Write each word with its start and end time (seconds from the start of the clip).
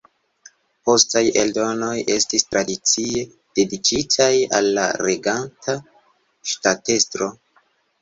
Postaj 0.89 1.21
eldonoj 1.41 1.91
estis 2.15 2.47
tradicie 2.55 3.23
dediĉitaj 3.61 4.33
al 4.63 4.73
la 4.81 4.89
reganta 5.07 5.81
ŝtatestro. 6.57 7.35